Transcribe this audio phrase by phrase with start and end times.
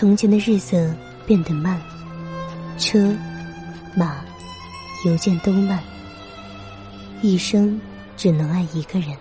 [0.00, 0.90] 从前的日色
[1.26, 1.78] 变得慢，
[2.78, 3.14] 车、
[3.94, 4.24] 马、
[5.04, 5.78] 邮件都慢，
[7.20, 7.78] 一生
[8.16, 9.14] 只能爱一个人。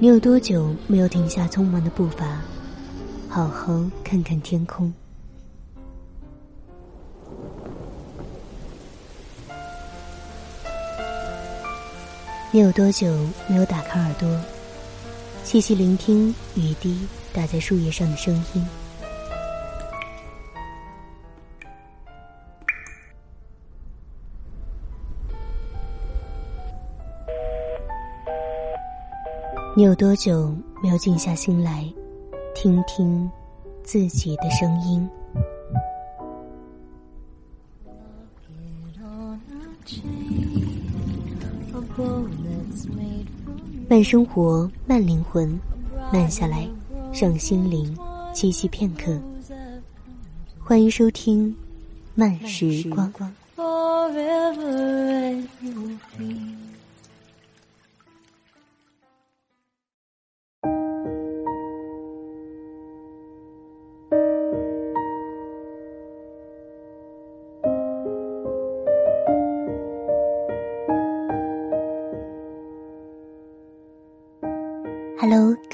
[0.00, 2.26] 你有多久没有停下匆忙的步伐，
[3.28, 4.92] 好好看看天空？
[12.54, 13.12] 你有多久
[13.48, 14.30] 没有打开耳朵，
[15.42, 18.64] 细细聆听雨滴打在树叶上的声音？
[29.74, 31.84] 你有多久没有静下心来，
[32.54, 33.28] 听听
[33.82, 35.10] 自己的声音？
[43.94, 45.56] 慢生活，慢灵魂，
[46.12, 46.68] 慢下来，
[47.12, 47.96] 让心灵
[48.34, 49.16] 栖息片刻。
[50.58, 51.48] 欢迎收听
[52.16, 53.12] 《慢时光》。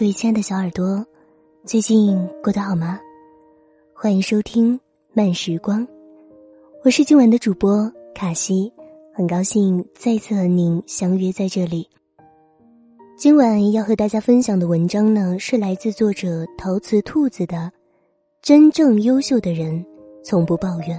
[0.00, 1.04] 各位亲爱的小耳朵，
[1.66, 2.98] 最近过得好吗？
[3.94, 4.80] 欢迎收听
[5.12, 5.86] 慢时光，
[6.82, 8.72] 我是今晚的主播卡西，
[9.12, 11.86] 很高兴再次和您相约在这里。
[13.18, 17.56] 今晚要和大家分享的文章呢，是来自作者陶瓷兔子的
[18.40, 19.84] 《真正优秀的人
[20.24, 20.98] 从不抱怨》。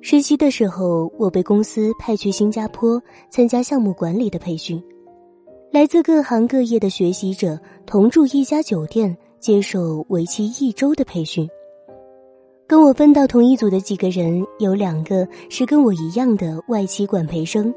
[0.00, 4.82] 实习的时候，我被公司派去新加坡参加项目管理的培训，
[5.72, 11.48] 来自各行各业的学习者同住一家酒店，接受为期一周的培训。
[12.66, 17.74] 跟我分到同一组的几个人，有两个是跟我一样的外企管培生，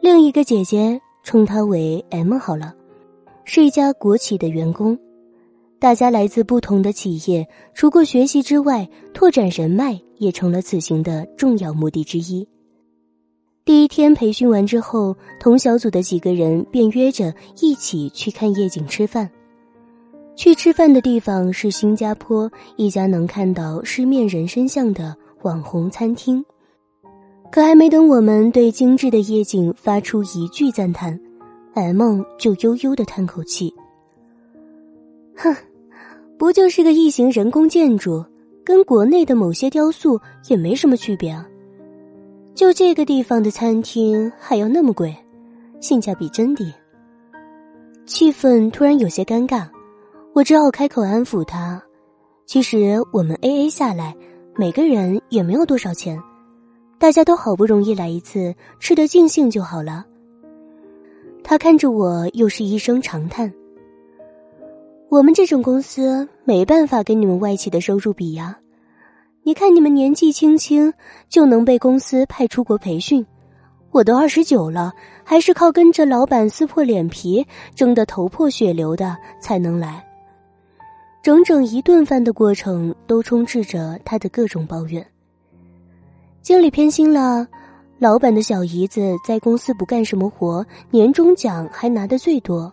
[0.00, 2.74] 另一个姐姐称她为 M 好了，
[3.44, 4.98] 是一家国企的员工。
[5.80, 12.46] 大家来自不同的企业，除过学习之外，拓展人脉也成了此行的重要目的之一。
[13.64, 17.32] 第一天培训完之后，同小组的几个人便约着
[17.62, 19.30] 一起去看夜景、吃饭。
[20.36, 26.44] 去吃饭的地方是新加坡一家能看到狮面人身像的网红餐厅。
[27.50, 31.18] 可还没等我们对精致的夜景发出一句赞叹
[31.72, 33.72] ，M 就悠悠的叹口气
[35.36, 35.56] ：“哼。”
[36.40, 38.24] 不就是个异形人工建筑，
[38.64, 40.18] 跟国内的某些雕塑
[40.48, 41.46] 也没什么区别啊。
[42.54, 45.14] 就这个地方的餐厅还要那么贵，
[45.80, 46.72] 性价比真低。
[48.06, 49.68] 气氛突然有些尴尬，
[50.32, 51.78] 我只好开口安抚他。
[52.46, 54.16] 其实我们 A A 下来，
[54.56, 56.18] 每个人也没有多少钱，
[56.98, 60.06] 大家都好不容易来一次，吃得尽兴就好了。
[61.44, 63.52] 他看着我，又是一声长叹。
[65.10, 68.56] 我们这种公司没办法跟你们外企的收入比呀！
[69.42, 70.94] 你看你们年纪轻轻
[71.28, 73.26] 就能被公司派出国培训，
[73.90, 74.92] 我都二十九了，
[75.24, 77.44] 还是靠跟着老板撕破脸皮
[77.74, 80.06] 争得头破血流的才能来。
[81.24, 85.04] 整整一顿饭的过程都充斥着他的各种抱怨。
[86.40, 87.44] 经理偏心了，
[87.98, 92.72] 老板的小姨子在公司不干什么活，年终奖还拿的最多。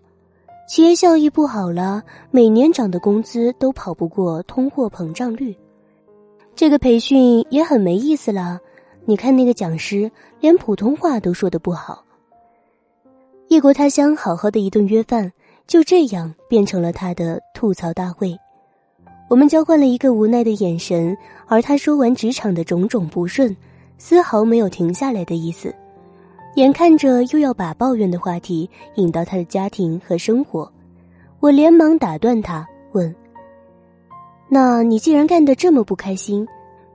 [0.67, 5.55] 企业效益不好了，每年涨的工资都跑不过通货膨胀率。
[6.55, 8.59] 这个培训也很没意思了。
[9.05, 10.11] 你看那个讲师，
[10.41, 12.03] 连普通话都说的不好。
[13.47, 15.31] 异国他乡，好好的一顿约饭，
[15.67, 18.37] 就这样变成了他的吐槽大会。
[19.29, 23.55] 我们交换了一个无奈的眼神，而他说完职场的种种不顺，
[23.97, 25.73] 丝毫没有停下来的意思。
[26.57, 30.67] 眼看着又要把抱怨的话题引到他的家庭和生活，
[31.39, 33.15] 我连忙打断他，问
[34.49, 36.47] ：“那你既然干得这么不开心，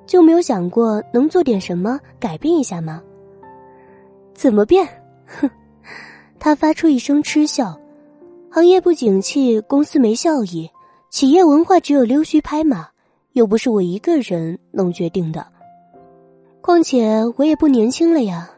[0.05, 3.01] 就没有想过能做点什么改变一下吗？”
[4.35, 4.85] 怎么变？
[5.27, 5.49] 哼！
[6.41, 7.79] 他发出一声嗤笑
[8.51, 10.69] ：“行业不景气，公司没效益，
[11.09, 12.89] 企业文化只有溜须拍马，
[13.35, 15.47] 又不是我一个人能决定的。”
[16.61, 18.51] 况且我也不年轻了呀。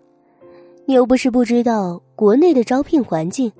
[0.86, 3.50] 你又不是不知道国内的招聘环境，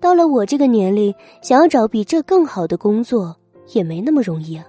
[0.00, 3.36] 到了我这个年龄，想要找比这更好的工作
[3.72, 4.64] 也没那么容易啊。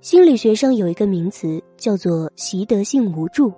[0.00, 3.52] 心理学上有一个名词叫做习得性无助，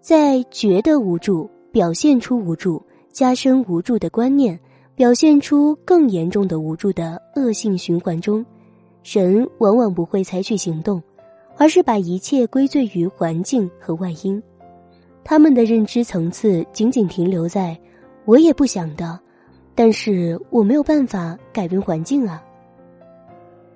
[0.00, 2.82] 在觉得无助、表现出无助、
[3.12, 4.58] 加深无助的观念。
[4.96, 8.44] 表现出更严重的无助的恶性循环中，
[9.02, 11.02] 人往往不会采取行动，
[11.56, 14.42] 而是把一切归罪于环境和外因。
[15.24, 17.78] 他们的认知层次仅仅停留在
[18.24, 19.18] “我也不想的”，
[19.74, 22.42] 但是我没有办法改变环境啊。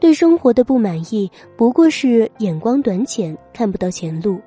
[0.00, 4.38] 对生活的不满意，不过是眼光短浅，看不到前路，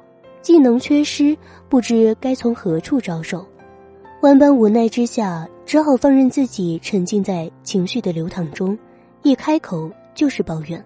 [0.41, 1.35] 技能缺失，
[1.67, 3.45] 不知该从何处着手。
[4.21, 8.77] 万般无奈之下，只好放任自己沉浸在情绪的流淌中，
[9.23, 10.83] 一开口就是抱怨。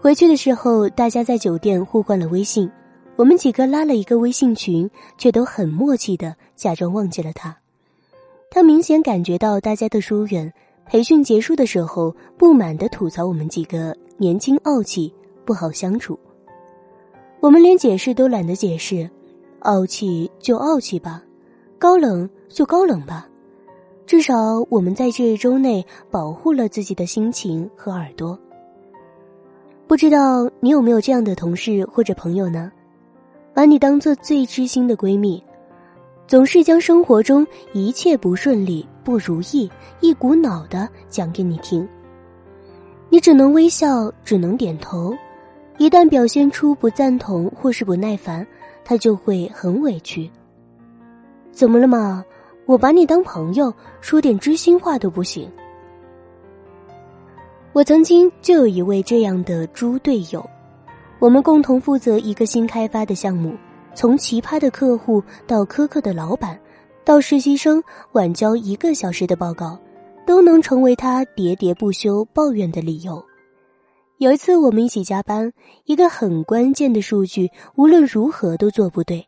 [0.00, 2.70] 回去的时候，大家在酒店互换了微信，
[3.18, 7.56] 我们几个拉了一个微信群，却都很默契的假装忘记了他。
[8.48, 10.52] 他明显感觉到大家的疏远，
[10.86, 15.12] 培训结束的时候，不满的吐槽我们几个年轻傲气，
[15.44, 16.16] 不好相处。
[17.40, 19.10] 我们连解释都懒得解释，
[19.62, 21.20] 傲气就傲气吧。
[21.76, 23.28] 高冷就高冷吧，
[24.06, 28.38] 至少我们在这一周内保护了自己的心情和耳朵。
[29.88, 32.70] 不知道你有没有这样的同事或者朋友呢？
[33.58, 35.42] 把你当做最知心的闺蜜，
[36.28, 39.68] 总是将生活中一切不顺利、不如意
[39.98, 41.84] 一股脑的讲给你听。
[43.08, 45.12] 你只能微笑，只能点头。
[45.76, 48.46] 一旦表现出不赞同或是不耐烦，
[48.84, 50.30] 他就会很委屈。
[51.50, 52.24] 怎么了嘛？
[52.64, 55.50] 我把你当朋友，说点知心话都不行。
[57.72, 60.48] 我曾经就有一位这样的猪队友，
[61.20, 63.52] 我们共同负责一个新开发的项目，
[63.92, 66.58] 从奇葩的客户到苛刻的老板，
[67.04, 67.82] 到实习生
[68.12, 69.76] 晚交一个小时的报告，
[70.24, 73.22] 都能成为他喋喋不休抱怨的理由。
[74.18, 75.52] 有一次我们一起加班，
[75.86, 79.26] 一个很关键的数据无论如何都做不对。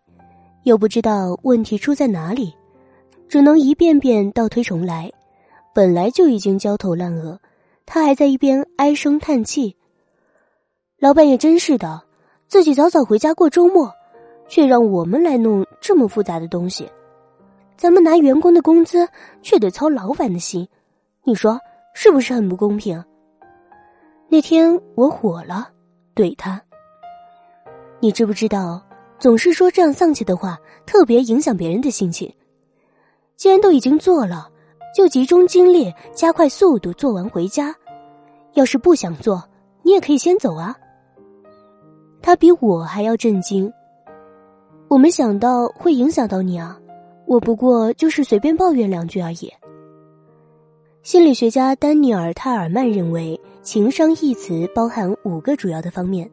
[0.62, 2.54] 又不知道问题出在哪里，
[3.28, 5.10] 只能一遍遍倒推重来。
[5.74, 7.40] 本来就已经焦头烂额，
[7.84, 9.74] 他还在一边唉声叹气。
[11.00, 12.02] 老板也真是的，
[12.46, 13.90] 自己早早回家过周末，
[14.46, 16.86] 却让我们来弄这么复杂的东西。
[17.74, 19.08] 咱们拿员工的工资，
[19.40, 20.68] 却得操老板的心，
[21.24, 21.58] 你说
[21.94, 23.02] 是不是很不公平？
[24.28, 25.70] 那天我火了，
[26.14, 26.60] 怼他
[27.98, 28.82] ：“你知不知道？”
[29.18, 32.30] 总是说这样丧气的话，特别影响别人的心情。
[33.36, 34.50] 既然都已经做了，
[34.94, 37.74] 就集中精力，加快速度做完回家。
[38.52, 39.42] 要是不想做，
[39.82, 40.76] 你也可以先走啊。
[42.22, 43.72] 他比我还要震惊。
[44.88, 46.78] 我没想到会影响到你啊，
[47.26, 49.52] 我不过就是随便抱怨两句而已。
[51.02, 56.30] 心理学家丹尼尔·泰尔曼认为，情商一词包含五个主要的方面：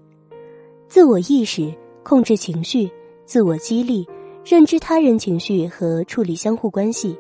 [0.88, 1.74] 自我意识。
[2.04, 2.90] 控制情绪、
[3.26, 4.08] 自我激励、
[4.46, 7.14] 认知他人情绪和处理相互关系，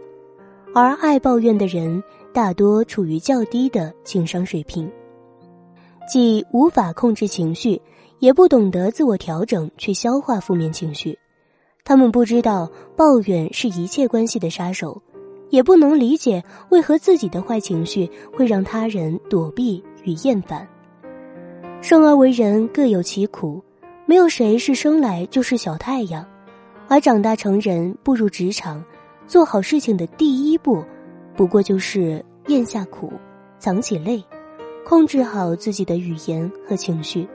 [0.73, 2.01] 而爱抱怨的人
[2.33, 4.89] 大多处于较低的情商水平，
[6.09, 7.81] 即无法控制情绪，
[8.19, 11.17] 也不懂得自我调整去消化负面情绪。
[11.83, 15.01] 他们不知道抱怨是一切关系的杀手，
[15.50, 20.67] 也不能理解为何自己的坏情绪会让他人躲避与厌烦。
[21.81, 23.63] 生而为人各有其苦。
[24.09, 26.25] 没有谁是生来就是小太阳，
[26.88, 28.81] 而长大成人步入职场，
[29.27, 30.81] 做好事情的第一步，
[31.36, 33.12] 不过就是咽下苦，
[33.59, 34.24] 藏起泪，
[34.86, 37.27] 控制好自己的语言和情绪。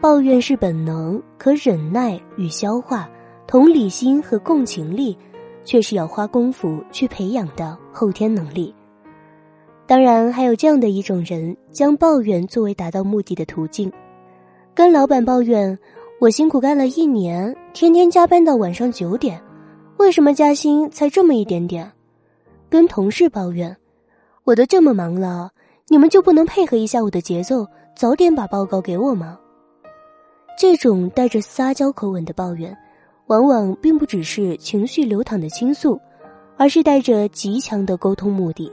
[0.00, 3.10] 抱怨是本能，可忍耐与消化、
[3.48, 5.18] 同理心和共情力，
[5.64, 8.72] 却是要花功夫去培养的后天能力。
[9.88, 13.90] 当然，还有这样的一种人，将抱怨作为达到目的的途径。
[14.72, 15.76] 跟老板抱怨，
[16.20, 19.42] 我辛苦干了一年，天天加班到晚上九点，
[19.96, 21.90] 为什么加薪才这么一点点？
[22.70, 23.76] 跟同事抱怨，
[24.44, 25.50] 我都这么忙了，
[25.88, 29.36] 你们就不能配合一下我的节奏，早点把报告给我吗？
[30.58, 32.76] 这种带着撒娇口吻的抱怨，
[33.28, 36.00] 往往并不只是情绪流淌的倾诉，
[36.56, 38.68] 而是带着极强的沟通目的，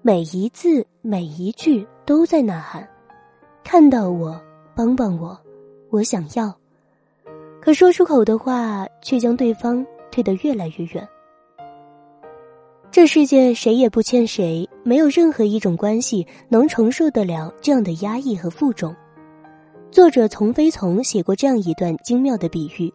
[0.00, 2.88] 每一字每一句都在呐喊，
[3.64, 4.40] 看到我。
[4.76, 5.36] 帮帮我，
[5.88, 6.54] 我想要。
[7.62, 11.08] 可说出口的话，却将对方推得越来越远。
[12.90, 18.94] 这世界谁也不欠谁，没有任何一种关系能承受得了这样的压抑和负重。
[19.90, 22.92] 作者从飞从写过这样一段精妙的比喻：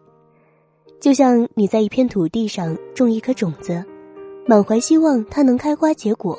[1.00, 3.84] 就像你在一片土地上种一颗种子，
[4.46, 6.38] 满怀希望它能开花结果，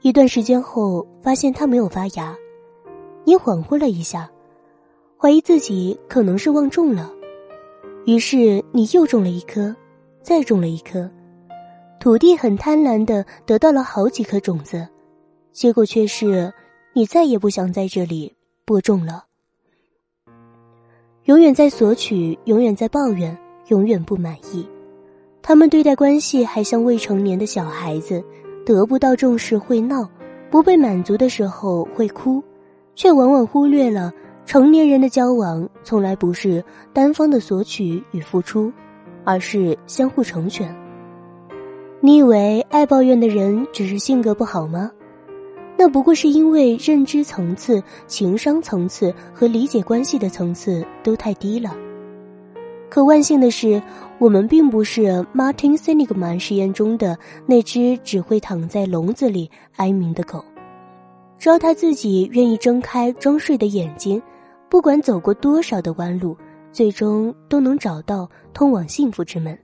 [0.00, 2.34] 一段时间后发现它没有发芽，
[3.24, 4.28] 你恍惚了一下，
[5.16, 7.12] 怀疑自己可能是忘种了，
[8.04, 9.74] 于是你又种了一颗，
[10.22, 11.08] 再种了一颗，
[12.00, 14.88] 土地很贪婪的得到了好几颗种子，
[15.52, 16.52] 结果却是
[16.94, 18.34] 你再也不想在这里
[18.64, 19.26] 播种了。
[21.28, 24.66] 永远在索取，永远在抱怨，永远不满意。
[25.42, 28.24] 他们对待关系还像未成年的小孩子，
[28.64, 30.08] 得不到重视会闹，
[30.50, 32.42] 不被满足的时候会哭，
[32.94, 34.10] 却往往忽略了
[34.46, 38.72] 成年人的交往从来不是单方的索取与付出，
[39.22, 40.74] 而是相互成全。
[42.00, 44.90] 你以为爱抱怨的人只是性格不好吗？
[45.80, 51.72] 那不过是因为认知层次、情商层次和理解关系的层次都太低了。
[52.90, 53.80] 可万幸的是，
[54.18, 57.16] 我们并不是 Martin Seligman 实验中的
[57.46, 60.44] 那只只会躺在笼子里哀鸣的狗。
[61.38, 64.20] 只要他自己愿意睁开装睡的眼睛，
[64.68, 66.36] 不管走过多少的弯路，
[66.72, 69.56] 最终都能找到通往幸福之门。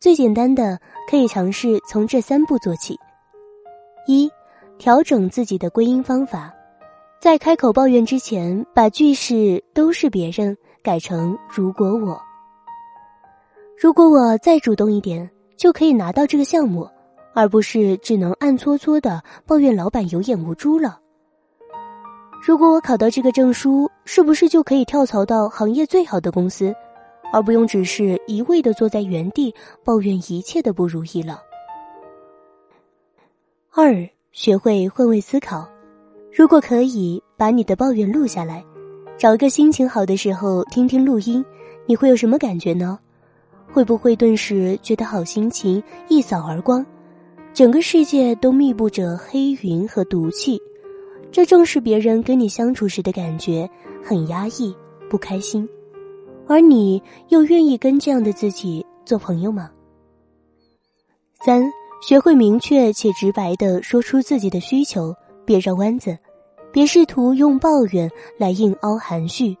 [0.00, 0.80] 最简单的，
[1.10, 2.98] 可以尝试从这三步做起：
[4.06, 4.30] 一。
[4.78, 6.52] 调整自己的归因方法，
[7.20, 12.20] 在开口抱怨之前，把句式“都是别人”改成“如果我”。
[13.80, 16.88] 如果我再主动一点，就可以拿到这个项目，
[17.34, 21.00] 而不是只能暗搓搓的抱怨老板有眼无珠了。
[22.46, 26.74] 如果我考到这个证书，是不是就可以跳槽到行业最好的公司，
[27.32, 31.40] 而不用只是一味的坐在原地抱怨一切的不如意了？
[33.70, 34.06] 二。
[34.34, 35.64] 学会换位思考，
[36.32, 38.64] 如果可以把你的抱怨录下来，
[39.16, 41.42] 找个心情好的时候听听录音，
[41.86, 42.98] 你会有什么感觉呢？
[43.72, 46.84] 会不会顿时觉得好心情一扫而光？
[47.52, 50.60] 整个世界都密布着黑云和毒气，
[51.30, 53.70] 这正是别人跟你相处时的感觉，
[54.02, 54.74] 很压抑、
[55.08, 55.68] 不开心，
[56.48, 59.70] 而你又愿意跟这样的自己做朋友吗？
[61.44, 61.62] 三。
[62.06, 65.14] 学会明确且直白的说出自己的需求，
[65.46, 66.18] 别绕弯子，
[66.70, 69.56] 别试图用抱怨来硬凹含蓄。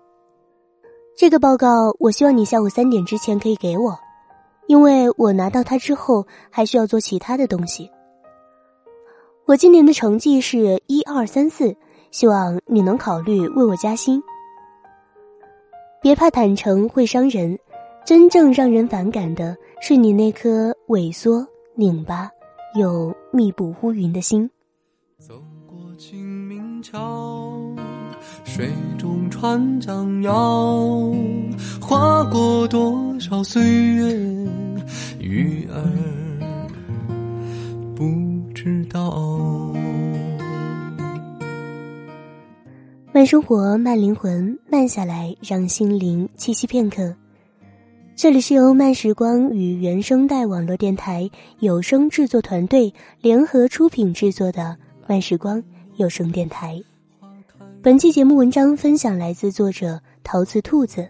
[1.16, 3.98] 这个报告，我希望你下午三点之前可以给我，
[4.66, 7.90] 因为我拿到它之后还需要做其他的东西。
[9.46, 11.74] 我今年的成绩是一二三四，
[12.10, 14.22] 希望你能考虑为我加薪。
[16.02, 17.58] 别怕坦诚会伤人，
[18.04, 21.42] 真正让人反感的是你那颗萎缩。
[21.76, 22.30] 拧巴
[22.74, 24.50] 又密布乌云的心。
[25.18, 27.52] 走过清明桥，
[28.44, 31.12] 水中船桨摇，
[31.80, 34.48] 划过多少岁月，
[35.20, 35.80] 鱼儿
[37.94, 38.04] 不
[38.52, 39.72] 知道。
[43.12, 47.14] 慢生活，慢灵魂，慢下来，让心灵栖息片刻。
[48.16, 51.28] 这里是由慢时光与原声带网络电台
[51.58, 54.76] 有声制作团队联合出品制作的
[55.08, 55.60] 慢时光
[55.96, 56.80] 有声电台。
[57.82, 61.08] 本期节目文章分享来自作者陶瓷兔子。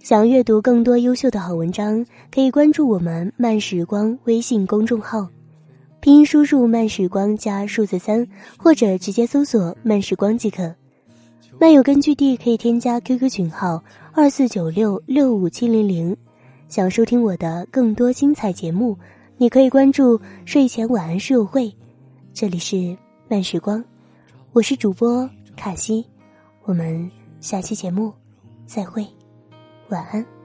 [0.00, 5.28] 想阅读更多优秀的好文章，可以关注我们慢时光微信公众号，
[6.00, 10.74] 拼音输入慢时光加数字三，或者直接搜索慢时光即可。
[11.62, 13.80] 漫友根据地可以添加 QQ 群号。
[14.12, 16.16] 二四九六六五七零零，
[16.66, 18.98] 想收听我的更多精彩节目，
[19.36, 21.72] 你可以关注睡前晚安书友会。
[22.34, 23.82] 这里是慢时光，
[24.52, 26.04] 我是主播卡西，
[26.64, 28.12] 我们下期节目
[28.66, 29.06] 再会，
[29.88, 30.41] 晚安。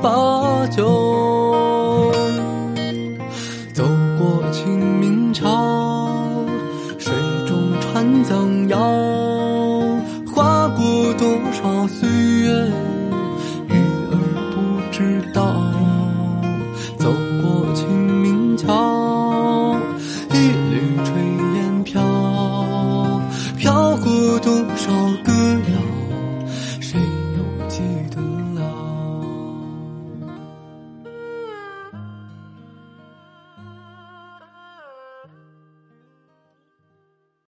[0.00, 1.09] 把酒。